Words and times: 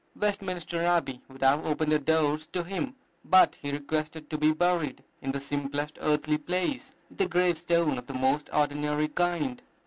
Westminster 0.19 0.83
Abbey 0.83 1.21
would 1.29 1.43
have 1.43 1.63
opened 1.63 1.91
her 1.91 1.99
doors 1.99 2.47
to 2.47 2.63
him, 2.63 2.95
but 3.23 3.53
he 3.61 3.71
requested 3.71 4.31
to 4.31 4.37
be 4.39 4.51
buried 4.51 5.03
"in 5.21 5.31
the 5.31 5.39
simplest 5.39 5.99
earthly 6.01 6.39
place, 6.39 6.93
with 7.11 7.21
a 7.21 7.27
gravestone 7.27 7.99
of 7.99 8.07
the 8.07 8.13
most 8.15 8.49
ordinary 8.51 9.09
kind." 9.09 9.61